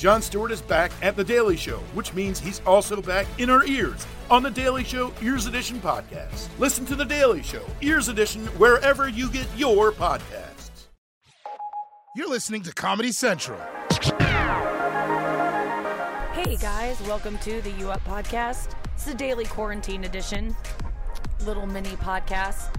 [0.00, 3.66] Jon Stewart is back at The Daily Show, which means he's also back in our
[3.66, 6.48] ears on The Daily Show Ears Edition podcast.
[6.58, 10.86] Listen to The Daily Show Ears Edition wherever you get your podcasts.
[12.16, 13.60] You're listening to Comedy Central.
[16.32, 18.74] Hey guys, welcome to the U Up podcast.
[18.94, 20.56] It's a daily quarantine edition,
[21.44, 22.74] little mini podcast.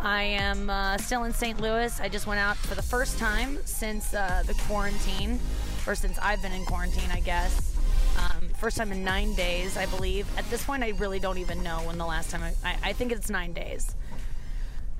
[0.00, 1.60] I am uh, still in St.
[1.60, 2.00] Louis.
[2.00, 5.38] I just went out for the first time since uh, the quarantine
[5.86, 7.74] or since I've been in quarantine, I guess.
[8.16, 10.26] Um, first time in nine days, I believe.
[10.38, 12.92] At this point, I really don't even know when the last time I, I, I
[12.92, 13.94] think it's nine days.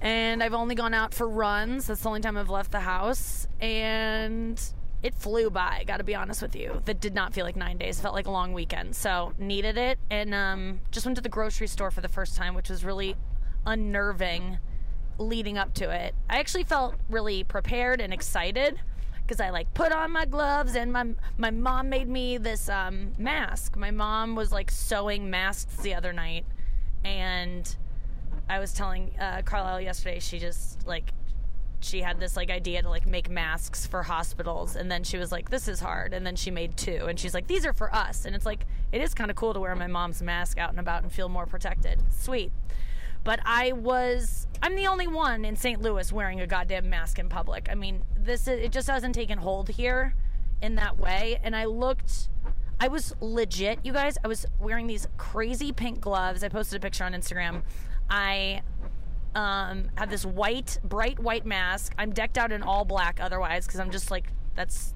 [0.00, 1.86] And I've only gone out for runs.
[1.86, 3.46] That's the only time I've left the house.
[3.60, 4.60] And
[5.02, 6.82] it flew by, gotta be honest with you.
[6.86, 7.98] That did not feel like nine days.
[7.98, 8.96] It felt like a long weekend.
[8.96, 9.98] So, needed it.
[10.10, 13.16] And um, just went to the grocery store for the first time, which was really
[13.66, 14.58] unnerving
[15.18, 16.14] leading up to it.
[16.28, 18.80] I actually felt really prepared and excited
[19.30, 21.06] because I like put on my gloves and my
[21.38, 23.76] my mom made me this um, mask.
[23.76, 26.44] My mom was like sewing masks the other night,
[27.04, 27.76] and
[28.48, 30.18] I was telling uh, Carlisle yesterday.
[30.18, 31.12] She just like
[31.78, 35.32] she had this like idea to like make masks for hospitals and then she was
[35.32, 37.94] like this is hard and then she made two and she's like these are for
[37.94, 40.68] us and it's like it is kind of cool to wear my mom's mask out
[40.68, 42.52] and about and feel more protected sweet
[43.24, 45.80] but I was I'm the only one in St.
[45.80, 47.68] Louis wearing a goddamn mask in public.
[47.70, 50.14] I mean, this is, it just hasn't taken hold here
[50.60, 52.28] in that way and I looked
[52.82, 54.16] I was legit, you guys.
[54.24, 56.42] I was wearing these crazy pink gloves.
[56.42, 57.62] I posted a picture on Instagram.
[58.08, 58.62] I
[59.34, 61.94] um, have this white, bright white mask.
[61.98, 64.94] I'm decked out in all black otherwise because I'm just like, that's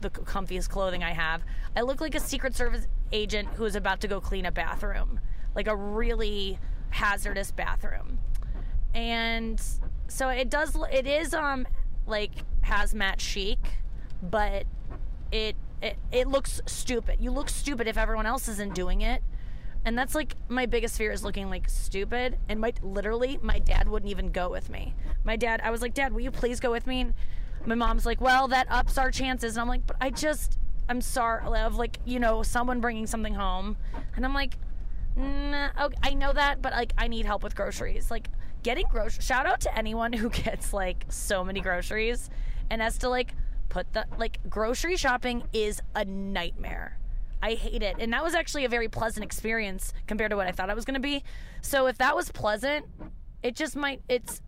[0.00, 1.42] the comfiest clothing I have.
[1.76, 5.20] I look like a Secret Service agent who is about to go clean a bathroom,
[5.54, 6.58] like a really
[6.90, 8.18] hazardous bathroom.
[8.94, 9.60] And
[10.08, 11.66] so it does it is um
[12.06, 12.32] like
[12.64, 13.58] hazmat chic,
[14.22, 14.64] but
[15.32, 17.16] it it, it looks stupid.
[17.20, 19.22] You look stupid if everyone else isn't doing it.
[19.84, 22.38] And that's like my biggest fear is looking like stupid.
[22.48, 24.94] And my literally, my dad wouldn't even go with me.
[25.24, 27.00] My dad, I was like, Dad, will you please go with me?
[27.00, 27.14] And
[27.64, 29.56] my mom's like, Well, that ups our chances.
[29.56, 30.58] And I'm like, But I just,
[30.88, 33.76] I'm sorry of like, you know, someone bringing something home.
[34.16, 34.58] And I'm like,
[35.16, 38.10] Nah, okay, I know that, but like I need help with groceries.
[38.10, 38.28] Like
[38.62, 39.24] getting groceries.
[39.24, 42.30] Shout out to anyone who gets like so many groceries
[42.70, 43.34] and has to like
[43.68, 46.98] put the like grocery shopping is a nightmare.
[47.42, 47.96] I hate it.
[47.98, 50.84] And that was actually a very pleasant experience compared to what I thought it was
[50.84, 51.24] going to be.
[51.62, 52.86] So if that was pleasant,
[53.42, 54.42] it just might it's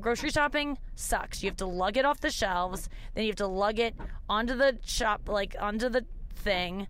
[0.00, 1.42] grocery shopping sucks.
[1.42, 3.94] You have to lug it off the shelves, then you have to lug it
[4.28, 6.88] onto the shop like onto the thing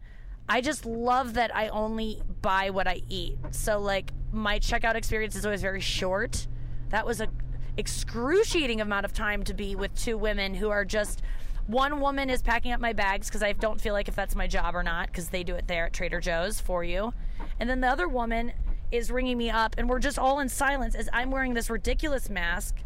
[0.48, 3.38] I just love that I only buy what I eat.
[3.50, 6.46] So like my checkout experience is always very short.
[6.90, 7.28] That was a
[7.76, 11.22] excruciating amount of time to be with two women who are just
[11.66, 14.46] one woman is packing up my bags because I don't feel like if that's my
[14.46, 17.14] job or not because they do it there at Trader Joe's for you.
[17.58, 18.52] And then the other woman
[18.92, 22.28] is ringing me up and we're just all in silence as I'm wearing this ridiculous
[22.28, 22.76] mask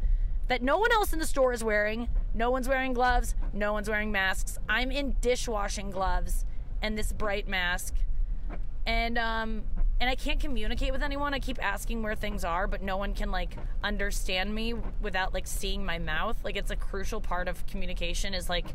[0.46, 2.08] that no one else in the store is wearing.
[2.34, 4.58] No one's wearing gloves, no one's wearing masks.
[4.68, 6.46] I'm in dishwashing gloves
[6.82, 7.94] and this bright mask.
[8.86, 9.62] And um
[10.00, 11.34] and I can't communicate with anyone.
[11.34, 15.46] I keep asking where things are, but no one can like understand me without like
[15.46, 16.36] seeing my mouth.
[16.44, 18.66] Like it's a crucial part of communication is like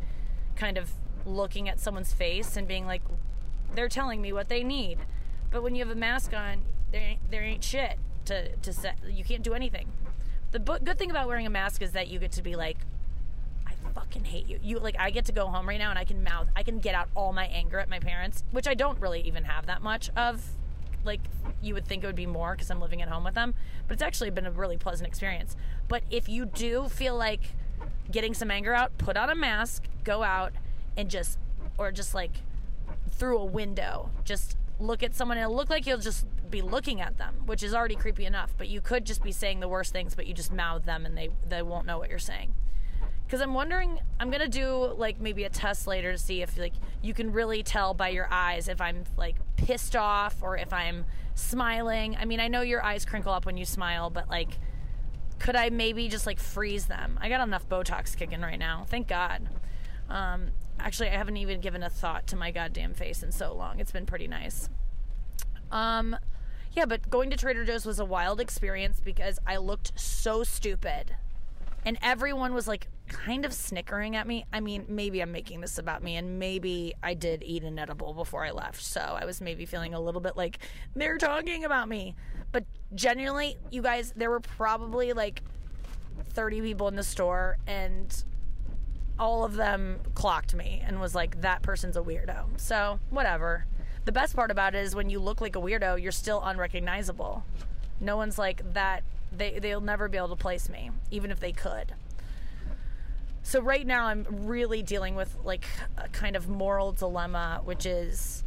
[0.56, 0.92] kind of
[1.25, 3.02] looking at someone's face and being like
[3.74, 4.97] they're telling me what they need.
[5.50, 8.94] But when you have a mask on, there ain't, there ain't shit to to say.
[9.09, 9.92] You can't do anything.
[10.52, 12.78] The good thing about wearing a mask is that you get to be like,
[13.94, 14.59] fucking hate you.
[14.62, 16.80] You like I get to go home right now and I can mouth I can
[16.80, 19.81] get out all my anger at my parents, which I don't really even have that
[19.81, 20.44] much of.
[21.06, 21.22] Like
[21.62, 23.54] you would think it would be more because I'm living at home with them,
[23.88, 25.56] but it's actually been a really pleasant experience.
[25.88, 27.54] But if you do feel like
[28.09, 30.54] getting some anger out, put on a mask, go out
[30.96, 31.38] and just
[31.78, 32.31] or just like
[33.12, 37.18] through a window, just look at someone and look like you'll just be looking at
[37.18, 38.54] them, which is already creepy enough.
[38.58, 41.18] But you could just be saying the worst things, but you just mouth them and
[41.18, 42.54] they they won't know what you're saying
[43.25, 44.00] because I'm wondering.
[44.19, 47.63] I'm gonna do like maybe a test later to see if like you can really
[47.63, 51.06] tell by your eyes if I'm like pissed off or if I'm
[51.36, 52.15] smiling.
[52.15, 54.59] I mean, I know your eyes crinkle up when you smile, but like,
[55.39, 57.18] could I maybe just like freeze them?
[57.21, 58.86] I got enough Botox kicking right now.
[58.88, 59.50] Thank God.
[60.09, 63.80] Um, actually, I haven't even given a thought to my goddamn face in so long.
[63.80, 64.69] It's been pretty nice.
[65.71, 66.15] Um,
[66.74, 71.15] yeah, but going to Trader Joe's was a wild experience because I looked so stupid.
[71.86, 74.45] And everyone was like kind of snickering at me.
[74.51, 78.13] I mean, maybe I'm making this about me, and maybe I did eat an edible
[78.13, 78.81] before I left.
[78.81, 80.60] So I was maybe feeling a little bit like
[80.95, 82.15] they're talking about me.
[82.51, 85.42] But genuinely, you guys, there were probably like
[86.33, 88.24] 30 people in the store, and
[89.19, 92.45] all of them clocked me and was like, that person's a weirdo.
[92.57, 93.65] So, whatever.
[94.06, 97.45] The best part about it is when you look like a weirdo, you're still unrecognizable.
[98.00, 99.04] No one's like that.
[99.31, 101.94] They, they'll never be able to place me, even if they could.
[103.44, 105.66] So, right now, I'm really dealing with like
[105.98, 108.44] a kind of moral dilemma, which is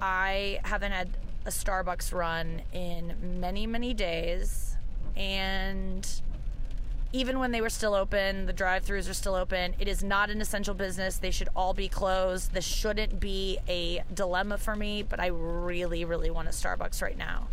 [0.00, 1.08] I haven't had
[1.46, 4.76] a Starbucks run in many, many days.
[5.16, 6.06] And
[7.12, 9.74] even when they were still open, the drive throughs are still open.
[9.78, 11.16] It is not an essential business.
[11.16, 12.52] They should all be closed.
[12.52, 17.16] This shouldn't be a dilemma for me, but I really, really want a Starbucks right
[17.16, 17.48] now.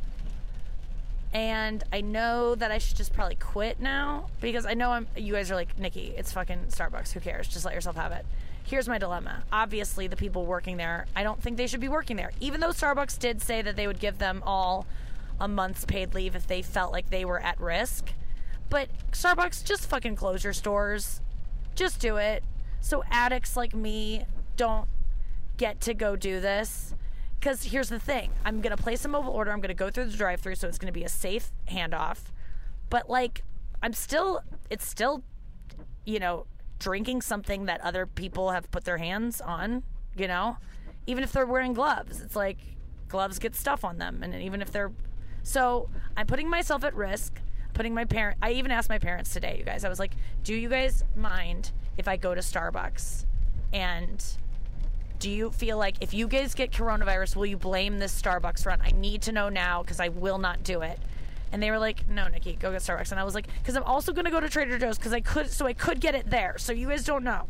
[1.33, 5.07] And I know that I should just probably quit now because I know I'm.
[5.17, 7.11] You guys are like, Nikki, it's fucking Starbucks.
[7.13, 7.47] Who cares?
[7.47, 8.25] Just let yourself have it.
[8.63, 9.43] Here's my dilemma.
[9.51, 12.31] Obviously, the people working there, I don't think they should be working there.
[12.39, 14.85] Even though Starbucks did say that they would give them all
[15.39, 18.13] a month's paid leave if they felt like they were at risk.
[18.69, 21.19] But Starbucks, just fucking close your stores.
[21.75, 22.43] Just do it.
[22.79, 24.25] So addicts like me
[24.55, 24.87] don't
[25.57, 26.93] get to go do this.
[27.43, 29.51] Because here's the thing I'm going to place a mobile order.
[29.51, 31.51] I'm going to go through the drive through, so it's going to be a safe
[31.69, 32.19] handoff.
[32.89, 33.43] But, like,
[33.81, 35.23] I'm still, it's still,
[36.05, 36.45] you know,
[36.79, 39.83] drinking something that other people have put their hands on,
[40.15, 40.55] you know?
[41.05, 42.59] Even if they're wearing gloves, it's like
[43.09, 44.23] gloves get stuff on them.
[44.23, 44.93] And even if they're.
[45.43, 47.41] So I'm putting myself at risk
[47.73, 49.83] putting my parent I even asked my parents today, you guys.
[49.83, 50.11] I was like,
[50.43, 53.25] "Do you guys mind if I go to Starbucks
[53.73, 54.23] and
[55.23, 58.81] do you feel like if you guys get coronavirus, will you blame this Starbucks run?
[58.81, 60.99] I need to know now because I will not do it.
[61.53, 63.83] And they were like, "No, Nikki, go get Starbucks." And I was like, "Because I'm
[63.83, 66.57] also to go to Trader Joe's because I could, so I could get it there.
[66.57, 67.47] So you guys don't know."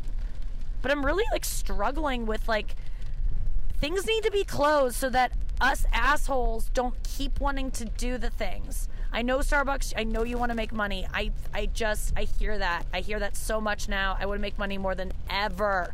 [0.82, 2.76] But I'm really like struggling with like
[3.80, 8.30] things need to be closed so that us assholes don't keep wanting to do the
[8.30, 8.88] things.
[9.12, 11.08] I know Starbucks, I know you want to make money.
[11.12, 12.86] I I just I hear that.
[12.94, 14.16] I hear that so much now.
[14.20, 15.92] I want to make money more than ever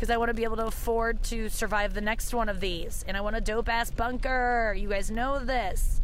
[0.00, 3.04] because I want to be able to afford to survive the next one of these.
[3.06, 4.74] And I want a dope ass bunker.
[4.74, 6.00] You guys know this.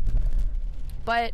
[1.07, 1.33] But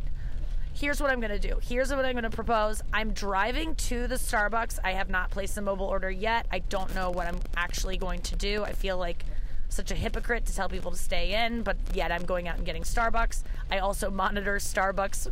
[0.73, 1.59] here's what I'm going to do.
[1.61, 2.81] Here's what I'm going to propose.
[2.93, 4.79] I'm driving to the Starbucks.
[4.81, 6.45] I have not placed a mobile order yet.
[6.53, 8.63] I don't know what I'm actually going to do.
[8.63, 9.25] I feel like
[9.67, 12.65] such a hypocrite to tell people to stay in, but yet I'm going out and
[12.65, 13.43] getting Starbucks.
[13.71, 15.29] I also monitor Starbucks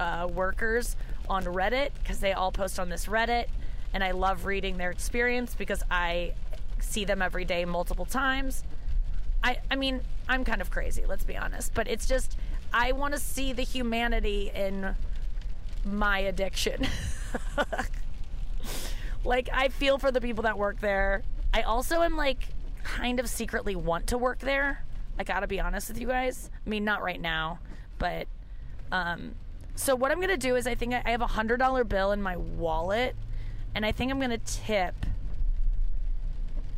[0.00, 0.96] uh, workers
[1.28, 3.46] on Reddit because they all post on this Reddit,
[3.94, 6.32] and I love reading their experience because I
[6.82, 8.64] see them every day multiple times.
[9.42, 12.36] I, I mean, I'm kind of crazy, let's be honest, but it's just,
[12.72, 14.94] I want to see the humanity in
[15.84, 16.86] my addiction.
[19.24, 21.22] like, I feel for the people that work there.
[21.52, 22.48] I also am like,
[22.84, 24.84] kind of secretly want to work there.
[25.18, 26.50] I gotta be honest with you guys.
[26.66, 27.58] I mean, not right now,
[27.98, 28.26] but
[28.90, 29.34] um,
[29.74, 32.22] so what I'm gonna do is I think I have a hundred dollar bill in
[32.22, 33.14] my wallet,
[33.74, 34.94] and I think I'm gonna tip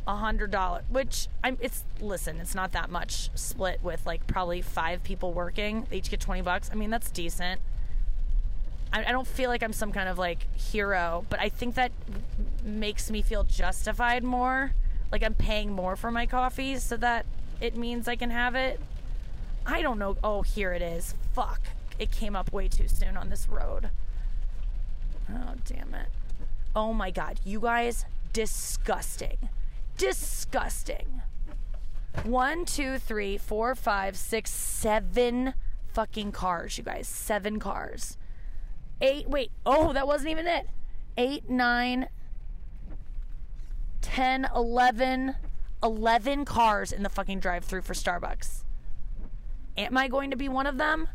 [0.07, 1.57] a hundred dollar, which I'm.
[1.59, 5.87] It's listen, it's not that much split with like probably five people working.
[5.89, 6.69] They each get twenty bucks.
[6.71, 7.61] I mean, that's decent.
[8.93, 11.91] I, I don't feel like I'm some kind of like hero, but I think that
[12.63, 14.73] makes me feel justified more
[15.11, 17.25] like I'm paying more for my coffee so that
[17.61, 18.79] it means I can have it.
[19.65, 20.17] I don't know.
[20.23, 21.15] Oh, here it is.
[21.33, 21.61] Fuck.
[21.97, 23.89] It came up way too soon on this road.
[25.31, 26.07] Oh, damn it.
[26.75, 27.39] Oh my god.
[27.45, 29.37] You guys, disgusting.
[29.97, 31.21] Disgusting.
[32.23, 35.53] One, two, three, four, five, six, seven
[35.93, 37.07] fucking cars, you guys.
[37.07, 38.17] Seven cars.
[39.01, 39.51] Eight, wait.
[39.65, 40.67] Oh, that wasn't even it.
[41.17, 42.09] Eight, nine,
[44.01, 45.35] 10, 11,
[45.83, 48.63] 11 cars in the fucking drive through for Starbucks.
[49.77, 51.09] Am I going to be one of them?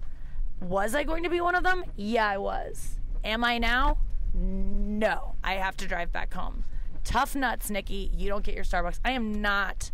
[0.60, 1.84] Was I going to be one of them?
[1.96, 2.98] Yeah, I was.
[3.24, 3.98] Am I now?
[4.34, 5.34] No.
[5.42, 6.64] I have to drive back home.
[7.04, 8.10] Tough nuts, Nikki.
[8.16, 9.00] You don't get your Starbucks.
[9.04, 9.90] I am not.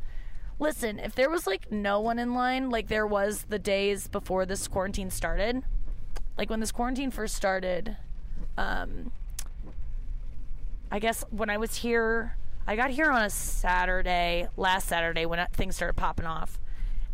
[0.58, 4.46] Listen, if there was like no one in line, like there was the days before
[4.46, 5.62] this quarantine started,
[6.38, 7.96] like when this quarantine first started,
[8.56, 9.12] um,
[10.90, 12.36] I guess when I was here
[12.68, 16.58] I got here on a Saturday, last Saturday when things started popping off.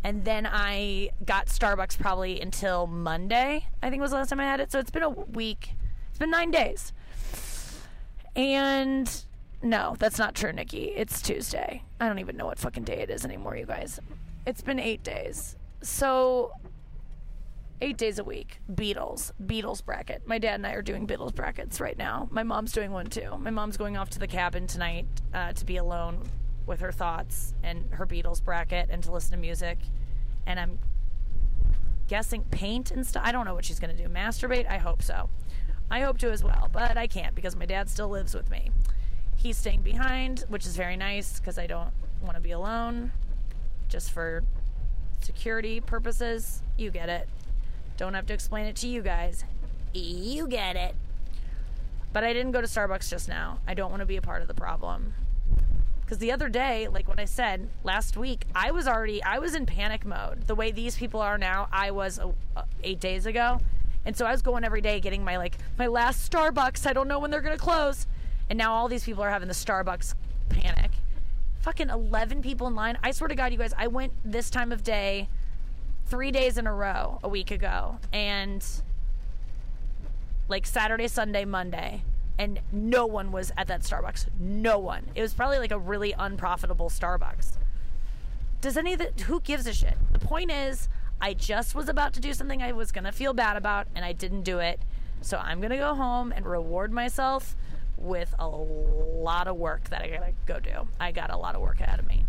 [0.02, 4.44] And then I got Starbucks probably until Monday, I think was the last time I
[4.44, 4.72] had it.
[4.72, 5.75] So it's been a week.
[6.08, 6.94] It's been nine days.
[8.34, 9.25] And
[9.62, 10.92] no, that's not true, Nikki.
[10.97, 11.83] It's Tuesday.
[12.00, 14.00] I don't even know what fucking day it is anymore, you guys.
[14.47, 15.57] It's been eight days.
[15.83, 16.52] So
[17.81, 18.61] eight days a week.
[18.73, 20.23] Beatles, Beatles bracket.
[20.26, 22.28] My dad and I are doing Beatles brackets right now.
[22.31, 23.37] My mom's doing one too.
[23.38, 26.23] My mom's going off to the cabin tonight uh, to be alone
[26.66, 29.78] with her thoughts and her Beatles bracket and to listen to music.
[30.47, 30.78] And I'm
[32.07, 33.23] guessing paint and stuff.
[33.25, 34.09] I don't know what she's going to do.
[34.09, 34.71] Masturbate?
[34.71, 35.28] I hope so.
[35.90, 38.71] I hope to as well, but I can't because my dad still lives with me.
[39.42, 41.90] He's staying behind, which is very nice because I don't
[42.22, 43.11] want to be alone
[43.88, 44.44] just for
[45.20, 46.62] security purposes.
[46.76, 47.28] You get it.
[47.96, 49.44] Don't have to explain it to you guys.
[49.92, 50.94] You get it.
[52.12, 53.58] But I didn't go to Starbucks just now.
[53.66, 55.12] I don't want to be a part of the problem.
[56.02, 59.56] Because the other day, like what I said last week, I was already I was
[59.56, 60.46] in panic mode.
[60.46, 63.61] The way these people are now, I was uh, uh, eight days ago,
[64.04, 66.87] and so I was going every day getting my like my last Starbucks.
[66.87, 68.06] I don't know when they're gonna close,
[68.52, 70.12] and now all these people are having the Starbucks
[70.50, 70.90] panic.
[71.62, 72.99] Fucking eleven people in line.
[73.02, 75.30] I swear to God, you guys, I went this time of day,
[76.04, 78.62] three days in a row a week ago, and
[80.49, 82.02] like Saturday, Sunday, Monday
[82.38, 84.26] and no one was at that Starbucks.
[84.38, 85.06] No one.
[85.14, 87.52] It was probably like a really unprofitable Starbucks.
[88.61, 89.97] Does any of the who gives a shit?
[90.12, 90.90] The point is,
[91.23, 94.12] I just was about to do something I was gonna feel bad about, and I
[94.12, 94.78] didn't do it.
[95.23, 97.56] So I'm gonna go home and reward myself
[98.02, 100.88] with a lot of work that I gotta go do.
[101.00, 102.25] I got a lot of work ahead of me.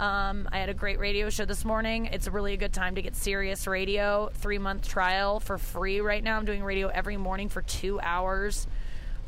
[0.00, 2.06] Um, I had a great radio show this morning.
[2.06, 6.22] It's really a good time to get Sirius Radio three month trial for free right
[6.22, 6.36] now.
[6.36, 8.66] I'm doing radio every morning for two hours.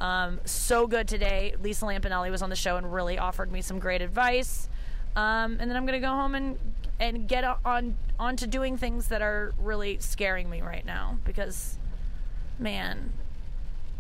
[0.01, 1.55] Um, so good today.
[1.63, 4.69] Lisa Lampanelli was on the show and really offered me some great advice.
[5.15, 6.59] Um, and then I'm gonna go home and
[6.99, 11.79] and get on on to doing things that are really scaring me right now because,
[12.59, 13.13] man,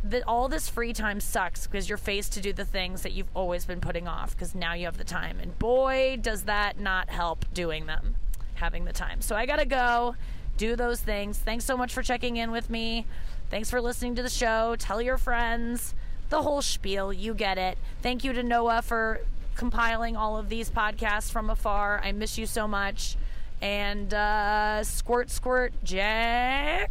[0.05, 3.31] that all this free time sucks because you're faced to do the things that you've
[3.35, 7.09] always been putting off because now you have the time and boy does that not
[7.09, 8.15] help doing them
[8.55, 10.15] having the time so i gotta go
[10.57, 13.05] do those things thanks so much for checking in with me
[13.49, 14.75] Thanks for listening to the show.
[14.77, 15.95] Tell your friends
[16.31, 17.13] the whole spiel.
[17.13, 17.79] You get it.
[18.03, 19.21] Thank you to Noah for
[19.55, 22.01] compiling all of these podcasts from afar.
[22.03, 23.17] I miss you so much.
[23.63, 26.91] And uh, squirt, squirt, jack.